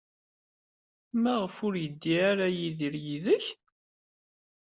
Maɣef 1.21 1.55
ur 1.65 1.73
yeddi 1.83 2.13
ara 2.29 2.47
Yidir 2.57 2.95
yid-k? 3.05 3.45